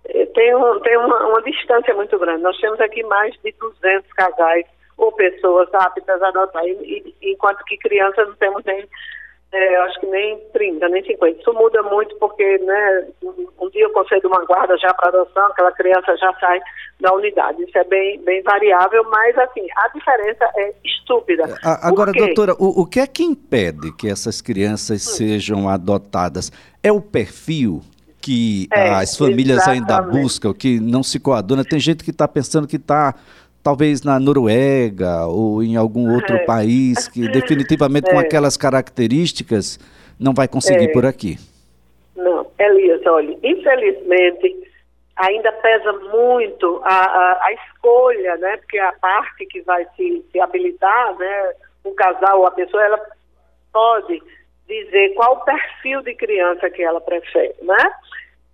é, 0.05 0.25
tem, 0.27 0.55
um, 0.55 0.79
tem 0.81 0.97
uma, 0.97 1.27
uma, 1.27 1.41
distância 1.41 1.93
muito 1.93 2.17
grande. 2.19 2.43
Nós 2.43 2.57
temos 2.59 2.79
aqui 2.81 3.03
mais 3.03 3.33
de 3.43 3.51
200 3.53 4.11
casais 4.13 4.65
ou 4.97 5.11
pessoas 5.11 5.73
aptas 5.73 6.21
a 6.21 6.27
adotar, 6.27 6.65
e, 6.65 7.15
e, 7.21 7.31
enquanto 7.31 7.63
que 7.65 7.77
crianças 7.77 8.27
não 8.27 8.35
temos 8.35 8.63
nem 8.65 8.87
é, 9.53 9.75
acho 9.83 9.99
que 9.99 10.07
nem 10.07 10.39
30, 10.51 10.89
nem 10.89 11.05
50. 11.05 11.39
Isso 11.39 11.53
muda 11.53 11.83
muito 11.83 12.15
porque, 12.17 12.57
né, 12.57 13.07
um 13.61 13.69
dia 13.69 13.83
eu 13.83 13.91
concedo 13.91 14.27
uma 14.27 14.43
guarda 14.45 14.75
já 14.77 14.91
para 14.95 15.09
adoção, 15.09 15.45
aquela 15.45 15.71
criança 15.71 16.17
já 16.17 16.33
sai 16.39 16.59
da 16.99 17.13
unidade. 17.13 17.61
Isso 17.61 17.77
é 17.77 17.83
bem, 17.83 18.19
bem 18.23 18.41
variável, 18.41 19.03
mas 19.11 19.37
assim, 19.37 19.67
a 19.77 19.87
diferença 19.89 20.49
é 20.55 20.73
estúpida. 20.83 21.43
Agora, 21.83 22.11
doutora, 22.11 22.55
o, 22.57 22.81
o 22.81 22.85
que 22.87 22.99
é 22.99 23.05
que 23.05 23.23
impede 23.23 23.95
que 23.95 24.09
essas 24.09 24.41
crianças 24.41 25.05
hum. 25.05 25.11
sejam 25.11 25.69
adotadas? 25.69 26.51
É 26.81 26.91
o 26.91 26.99
perfil? 26.99 27.81
que 28.19 28.69
é, 28.71 28.89
as 28.89 29.17
famílias 29.17 29.57
exatamente. 29.57 29.91
ainda 29.91 30.01
buscam, 30.01 30.53
que 30.53 30.79
não 30.79 31.03
se 31.03 31.19
coaduna. 31.19 31.65
Tem 31.65 31.77
gente 31.77 32.05
que 32.05 32.09
está 32.11 32.25
pensando 32.25 32.65
que 32.65 32.77
está 32.77 33.13
talvez 33.63 34.03
na 34.03 34.19
Noruega 34.19 35.25
ou 35.25 35.63
em 35.63 35.75
algum 35.75 36.13
outro 36.13 36.35
é. 36.35 36.45
país 36.45 37.07
que 37.07 37.27
definitivamente 37.31 38.09
é. 38.09 38.11
com 38.11 38.19
aquelas 38.19 38.57
características 38.57 39.79
não 40.19 40.33
vai 40.33 40.47
conseguir 40.47 40.89
é. 40.89 40.91
por 40.91 41.05
aqui. 41.05 41.37
Não, 42.15 42.45
Elias, 42.59 43.01
olha, 43.05 43.37
infelizmente 43.41 44.63
ainda 45.15 45.51
pesa 45.51 45.93
muito 45.93 46.81
a, 46.83 46.95
a, 46.95 47.45
a, 47.45 47.53
escolha, 47.53 48.35
né? 48.37 48.57
Porque 48.57 48.79
a 48.79 48.93
parte 48.93 49.45
que 49.45 49.61
vai 49.61 49.85
se, 49.95 50.25
se 50.31 50.39
habilitar, 50.39 51.15
né? 51.17 51.53
O 51.83 51.91
casal 51.93 52.39
ou 52.39 52.47
a 52.47 52.51
pessoa, 52.51 52.83
ela 52.83 52.99
pode 53.71 54.21
dizer 54.67 55.13
qual 55.15 55.33
o 55.33 55.43
perfil 55.43 56.01
de 56.01 56.15
criança 56.15 56.69
que 56.69 56.81
ela 56.81 57.01
prefere, 57.01 57.55
né? 57.61 57.91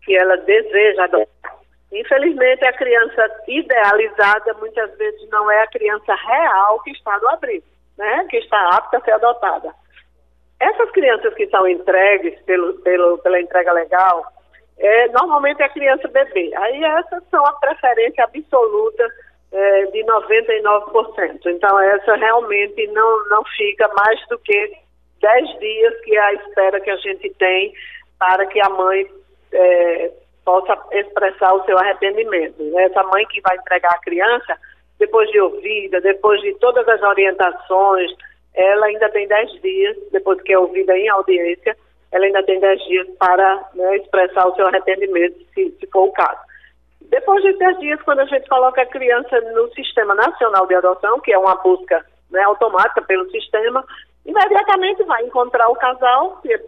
Que 0.04 0.16
ela 0.16 0.36
deseja 0.38 1.04
adotar. 1.04 1.59
Infelizmente, 1.92 2.66
a 2.66 2.74
criança 2.74 3.30
idealizada 3.48 4.54
muitas 4.56 4.96
vezes 4.98 5.28
não 5.30 5.50
é 5.50 5.64
a 5.64 5.68
criança 5.68 6.14
real 6.14 6.80
que 6.82 6.92
está 6.92 7.18
no 7.18 7.30
abrigo, 7.30 7.66
né? 7.98 8.26
Que 8.30 8.38
está 8.38 8.76
apta 8.76 8.98
a 8.98 9.02
ser 9.02 9.12
adotada. 9.12 9.74
Essas 10.60 10.92
crianças 10.92 11.34
que 11.34 11.48
são 11.48 11.68
entregues 11.68 12.40
pelo, 12.42 12.74
pelo, 12.82 13.18
pela 13.20 13.40
entrega 13.42 13.72
legal, 13.72 14.24
é, 14.78 15.08
normalmente 15.10 15.62
é 15.62 15.66
a 15.66 15.70
criança 15.70 16.08
bebê. 16.08 16.52
Aí 16.56 16.84
essas 16.84 17.24
são 17.30 17.44
a 17.46 17.54
preferência 17.54 18.24
absoluta 18.24 19.08
é, 19.52 19.86
de 19.86 20.04
99%. 20.04 21.40
Então, 21.48 21.80
essa 21.80 22.16
realmente 22.16 22.88
não, 22.88 23.30
não 23.30 23.44
fica 23.58 23.88
mais 23.88 24.28
do 24.28 24.38
que 24.40 24.74
10 25.22 25.60
dias, 25.60 26.02
que 26.02 26.16
é 26.16 26.20
a 26.20 26.34
espera 26.34 26.80
que 26.82 26.90
a 26.90 26.98
gente 26.98 27.30
tem 27.36 27.74
para 28.18 28.46
que 28.46 28.60
a 28.62 28.70
mãe 28.70 29.08
é, 29.54 30.12
possa 30.50 30.76
expressar 30.94 31.54
o 31.54 31.64
seu 31.66 31.78
arrependimento. 31.78 32.64
Né? 32.64 32.86
Essa 32.86 33.04
mãe 33.04 33.24
que 33.28 33.40
vai 33.42 33.56
entregar 33.56 33.92
a 33.92 34.02
criança, 34.02 34.58
depois 34.98 35.30
de 35.30 35.40
ouvida, 35.40 36.02
depois 36.02 36.42
de 36.42 36.56
todas 36.56 36.88
as 36.88 37.00
orientações, 37.04 38.12
ela 38.56 38.88
ainda 38.88 39.08
tem 39.10 39.28
10 39.28 39.62
dias, 39.62 39.96
depois 40.12 40.42
que 40.42 40.52
é 40.52 40.58
ouvida 40.58 40.98
em 40.98 41.08
audiência, 41.08 41.78
ela 42.12 42.26
ainda 42.26 42.42
tem 42.42 42.60
10 42.60 42.84
dias 42.86 43.08
para 43.20 43.64
né, 43.76 43.98
expressar 43.98 44.48
o 44.48 44.56
seu 44.56 44.66
arrependimento, 44.66 45.38
se, 45.54 45.70
se 45.80 45.88
for 45.92 46.08
o 46.08 46.12
caso. 46.14 46.40
Depois 47.02 47.44
de 47.44 47.54
10 47.54 47.80
dias, 47.80 48.02
quando 48.02 48.22
a 48.22 48.26
gente 48.26 48.50
coloca 48.50 48.82
a 48.82 48.88
criança 48.88 49.40
no 49.54 49.72
Sistema 49.74 50.16
Nacional 50.16 50.66
de 50.66 50.74
Adoção, 50.74 51.20
que 51.20 51.32
é 51.32 51.38
uma 51.38 51.56
busca 51.58 52.04
né, 52.32 52.42
automática 52.42 53.04
pelo 53.04 53.30
sistema, 53.30 53.86
imediatamente 54.26 55.04
vai 55.04 55.24
encontrar 55.24 55.70
o 55.70 55.76
casal, 55.76 56.40
que 56.42 56.60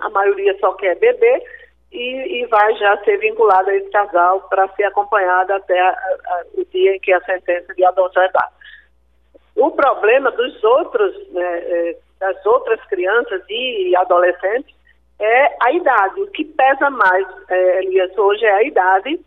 a 0.00 0.10
maioria 0.10 0.56
só 0.58 0.72
quer 0.72 0.96
bebê, 0.96 1.44
e, 1.92 2.42
e 2.42 2.46
vai 2.46 2.74
já 2.76 2.96
ser 3.04 3.18
vinculado 3.18 3.70
a 3.70 3.74
esse 3.74 3.90
casal 3.90 4.42
para 4.48 4.68
ser 4.68 4.84
acompanhado 4.84 5.52
até 5.52 5.78
a, 5.80 5.90
a, 5.90 6.42
o 6.54 6.64
dia 6.66 6.94
em 6.94 7.00
que 7.00 7.12
a 7.12 7.20
sentença 7.22 7.74
de 7.74 7.84
adoção 7.84 8.22
é 8.22 8.28
dada. 8.30 8.52
O 9.56 9.70
problema 9.72 10.30
dos 10.30 10.62
outros, 10.62 11.14
né, 11.32 11.58
é, 11.58 11.96
das 12.20 12.46
outras 12.46 12.80
crianças 12.86 13.42
e 13.48 13.94
adolescentes 13.96 14.74
é 15.18 15.56
a 15.62 15.72
idade. 15.72 16.22
O 16.22 16.26
que 16.28 16.44
pesa 16.44 16.88
mais, 16.90 17.26
é, 17.48 17.82
Elias, 17.82 18.16
hoje 18.16 18.44
é 18.44 18.52
a 18.52 18.62
idade, 18.62 19.20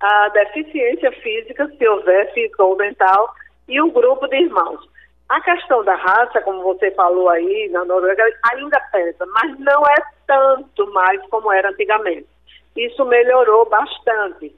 a 0.00 0.28
deficiência 0.30 1.12
física, 1.12 1.68
se 1.68 1.88
houver 1.88 2.32
física 2.32 2.64
ou 2.64 2.76
mental, 2.76 3.32
e 3.68 3.80
o 3.80 3.90
grupo 3.92 4.26
de 4.26 4.36
irmãos. 4.36 4.80
A 5.28 5.40
questão 5.42 5.84
da 5.84 5.94
raça, 5.94 6.40
como 6.40 6.62
você 6.62 6.90
falou 6.92 7.28
aí 7.28 7.68
na 7.70 7.84
Noruega, 7.84 8.24
ainda 8.52 8.80
pesa, 8.90 9.24
mas 9.26 9.56
não 9.60 9.82
é 9.84 9.94
tanto 10.30 10.86
mais 10.92 11.20
como 11.28 11.50
era 11.52 11.70
antigamente. 11.70 12.28
Isso 12.76 13.04
melhorou 13.04 13.68
bastante. 13.68 14.54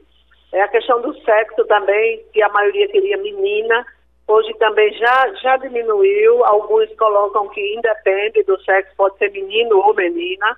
É 0.51 0.61
a 0.61 0.67
questão 0.67 1.01
do 1.01 1.19
sexo 1.21 1.65
também, 1.65 2.23
que 2.31 2.43
a 2.43 2.49
maioria 2.49 2.87
queria 2.89 3.17
menina, 3.17 3.83
hoje 4.27 4.53
também 4.59 4.93
já, 4.93 5.33
já 5.41 5.57
diminuiu. 5.57 6.45
Alguns 6.45 6.95
colocam 6.95 7.49
que 7.49 7.75
independe 7.75 8.43
do 8.43 8.61
sexo, 8.61 8.95
pode 8.95 9.17
ser 9.17 9.31
menino 9.31 9.79
ou 9.79 9.95
menina. 9.95 10.55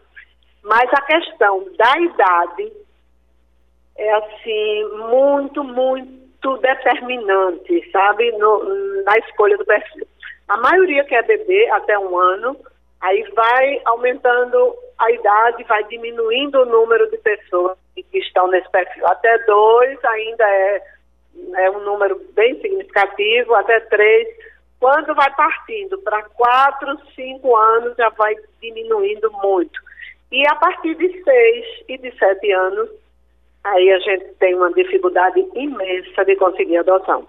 Mas 0.62 0.91
a 0.91 1.01
questão 1.04 1.65
da 1.78 1.97
idade 1.97 2.73
é 3.97 4.13
assim, 4.15 4.84
muito, 5.12 5.63
muito 5.63 6.58
determinante, 6.58 7.89
sabe, 7.89 8.30
no, 8.34 9.04
na 9.04 9.17
escolha 9.19 9.58
do 9.58 9.63
perfil. 9.63 10.06
A 10.49 10.58
maioria 10.58 11.06
quer 11.06 11.23
beber 11.23 11.71
até 11.71 11.97
um 11.97 12.17
ano, 12.17 12.58
aí 13.06 13.24
vai 13.36 13.82
aumentando 13.86 14.76
a 14.98 15.12
idade, 15.12 15.63
vai 15.65 15.84
diminuindo 15.84 16.62
o 16.62 16.65
número 16.65 17.10
de 17.12 17.18
pessoas 17.18 17.78
que 17.94 18.18
estão 18.18 18.48
nesse 18.48 18.70
perfil. 18.72 19.06
Até 19.08 19.38
dois 19.46 20.04
ainda 20.06 20.44
é, 20.44 20.84
é 21.58 21.72
um 21.72 21.82
número 21.82 22.20
bem 22.34 22.60
significativo, 22.62 23.54
até 23.54 23.80
três. 23.82 24.28
Quando 24.80 25.13
vai 25.13 25.34
partindo 25.36 26.00
para 26.00 26.24
quatro, 26.24 26.98
cinco 27.15 27.56
anos, 27.56 27.96
já 27.96 28.10
vai 28.10 28.36
diminuindo 28.60 29.32
muito. 29.34 29.80
E 30.32 30.44
a 30.48 30.56
partir 30.56 30.96
de 30.96 31.24
seis 31.24 31.65
e 31.88 31.98
de 32.00 32.12
sete 32.18 32.52
anos, 32.52 32.89
aí 33.63 33.91
a 33.91 34.00
gente 34.00 34.34
tem 34.39 34.56
uma 34.56 34.74
dificuldade 34.74 35.46
imensa 35.54 36.26
de 36.26 36.36
conseguir 36.38 36.78
adoção, 36.78 37.28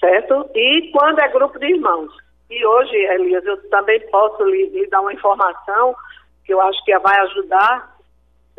certo? 0.00 0.50
E 0.54 0.90
quando 0.92 1.18
é 1.18 1.28
grupo 1.28 1.58
de 1.58 1.66
irmãos. 1.66 2.25
E 2.48 2.64
hoje, 2.64 2.96
Elias, 2.96 3.44
eu 3.44 3.56
também 3.70 4.00
posso 4.08 4.44
lhe, 4.44 4.66
lhe 4.68 4.86
dar 4.86 5.00
uma 5.00 5.12
informação 5.12 5.94
que 6.44 6.54
eu 6.54 6.60
acho 6.60 6.84
que 6.84 6.96
vai 6.98 7.18
ajudar 7.20 7.96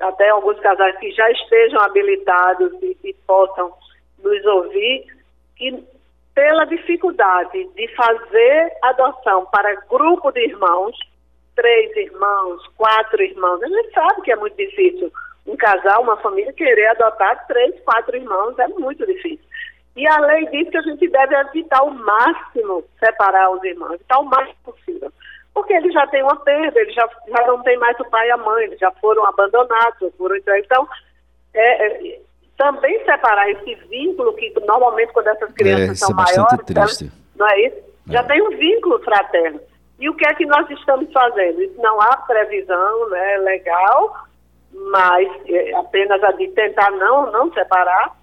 até 0.02 0.30
alguns 0.30 0.60
casais 0.60 0.97
que 0.97 1.12
já 1.12 1.30
estejam 1.32 1.80
habilitados 1.82 2.73
e, 2.82 2.97
e 3.04 3.13
possam 3.26 3.73
nos 4.19 4.45
ouvir, 4.45 5.06
que 5.56 5.84
pela 6.36 6.65
dificuldade 6.65 7.63
de 7.73 7.88
fazer 7.95 8.78
adoção 8.84 9.45
para 9.47 9.82
grupo 9.89 10.32
de 10.32 10.41
irmãos, 10.41 10.95
três 11.56 11.95
irmãos, 11.95 12.62
quatro 12.76 13.23
irmãos, 13.23 13.63
a 13.63 13.67
gente 13.67 13.91
sabe 13.91 14.21
que 14.21 14.32
é 14.32 14.36
muito 14.36 14.56
difícil 14.56 15.12
um 15.47 15.56
casal, 15.56 16.04
uma 16.04 16.17
família, 16.17 16.54
querer 16.54 16.88
adotar 16.89 17.47
três, 17.47 17.73
quatro 17.84 18.15
irmãos 18.15 18.60
é 18.60 18.67
muito 18.67 19.06
difícil. 19.06 19.47
E 19.97 20.07
a 20.07 20.19
lei 20.19 20.45
diz 20.51 20.69
que 20.69 20.77
a 20.77 20.81
gente 20.83 21.10
deve 21.10 21.36
evitar 21.36 21.81
o 21.81 21.89
máximo 21.89 22.83
separar 22.99 23.49
os 23.49 23.63
irmãos, 23.63 23.93
evitar 23.93 24.19
o 24.19 24.25
máximo 24.25 24.55
possível. 24.63 25.12
Porque 25.55 25.73
eles 25.73 25.91
já 25.91 26.05
têm 26.05 26.21
uma 26.21 26.36
perda, 26.36 26.79
eles 26.79 26.93
já, 26.93 27.10
já 27.27 27.47
não 27.47 27.63
têm 27.63 27.79
mais 27.79 27.99
o 27.99 28.05
pai 28.05 28.27
e 28.27 28.31
a 28.31 28.38
mãe, 28.38 28.65
eles 28.65 28.79
já 28.79 28.91
foram 28.91 29.25
abandonados, 29.25 30.13
foram 30.15 30.36
Então, 30.38 30.88
é, 31.51 31.88
é, 31.88 32.19
também 32.55 33.03
separar 33.05 33.49
esse 33.49 33.73
vínculo 33.89 34.33
que 34.33 34.53
normalmente 34.67 35.12
quando 35.13 35.29
essas 35.29 35.51
crianças 35.53 35.89
é, 35.89 36.05
são 36.05 36.12
é 36.12 36.13
maiores, 36.13 36.75
elas, 36.75 37.03
não 37.36 37.47
é 37.47 37.62
isso? 37.62 37.77
Já 38.07 38.19
é. 38.19 38.23
tem 38.23 38.41
um 38.41 38.49
vínculo 38.55 38.99
fraterno. 38.99 39.60
E 39.99 40.07
o 40.07 40.13
que 40.13 40.27
é 40.27 40.33
que 40.36 40.45
nós 40.45 40.69
estamos 40.69 41.12
fazendo? 41.12 41.60
Isso 41.60 41.81
não 41.81 41.99
há 42.01 42.17
previsão 42.17 43.10
né, 43.10 43.38
legal, 43.38 44.15
mas 44.71 45.27
é, 45.47 45.73
apenas 45.73 46.23
a 46.23 46.31
de 46.33 46.49
tentar 46.49 46.91
não, 46.91 47.31
não 47.31 47.51
separar, 47.51 48.15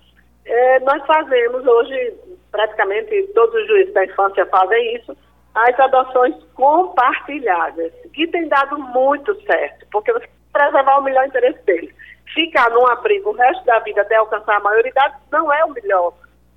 é, 0.47 0.81
nós 0.81 1.05
fazemos 1.07 1.67
hoje, 1.67 2.15
praticamente 2.51 3.31
todos 3.35 3.55
os 3.55 3.67
juízes 3.67 3.95
da 3.95 4.05
infância 4.05 4.47
fazem 4.47 4.97
isso, 4.97 5.17
as 5.55 5.79
adoções 5.79 6.35
compartilhadas, 6.55 7.93
que 8.13 8.27
tem 8.27 8.49
dado 8.49 8.79
muito 8.79 9.35
certo, 9.43 9.87
porque 9.91 10.13
você 10.13 10.29
preservar 10.53 10.99
o 10.99 11.03
melhor 11.03 11.27
interesse 11.27 11.59
deles. 11.65 11.95
Ficar 12.33 12.71
num 12.71 12.87
abrigo 12.87 13.31
o 13.31 13.37
resto 13.37 13.65
da 13.65 13.79
vida 13.81 14.01
até 14.01 14.17
alcançar 14.17 14.57
a 14.57 14.61
maioridade 14.61 15.15
não 15.31 15.53
é 15.53 15.65
o 15.65 15.73
melhor, 15.73 16.15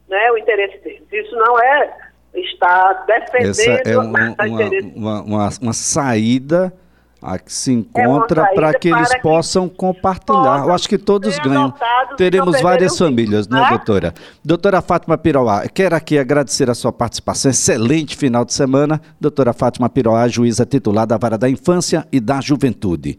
né, 0.07 0.31
o 0.31 0.37
interesse 0.37 0.77
deles. 0.79 1.03
Isso 1.11 1.35
não 1.35 1.59
é 1.59 1.93
estar 2.33 3.05
defendendo 3.05 3.49
Essa 3.49 3.89
é 3.89 3.97
uma, 3.97 4.35
uma, 4.95 5.21
uma, 5.21 5.49
uma 5.61 5.73
saída 5.73 6.73
a 7.21 7.37
que 7.37 7.51
se 7.51 7.71
encontra 7.71 8.43
é 8.43 8.55
para 8.55 8.73
que 8.73 8.89
eles 8.89 9.09
possam 9.21 9.67
compartilhar. 9.67 10.65
Eu 10.65 10.73
acho 10.73 10.87
que 10.87 10.97
todos 10.97 11.37
ganham. 11.39 11.73
Teremos 12.15 12.61
várias 12.61 12.97
famílias, 12.97 13.47
né, 13.47 13.65
doutora? 13.69 14.13
Doutora 14.43 14.81
Fátima 14.81 15.17
Piroá, 15.17 15.67
quero 15.67 15.95
aqui 15.95 16.17
agradecer 16.17 16.69
a 16.69 16.75
sua 16.75 16.91
participação. 16.91 17.51
Excelente 17.51 18.15
final 18.15 18.45
de 18.45 18.53
semana. 18.53 19.01
Doutora 19.19 19.53
Fátima 19.53 19.89
Piroá, 19.89 20.27
juíza 20.27 20.65
titular 20.65 21.05
da 21.05 21.17
Vara 21.17 21.37
da 21.37 21.49
Infância 21.49 22.07
e 22.11 22.19
da 22.19 22.39
Juventude. 22.39 23.17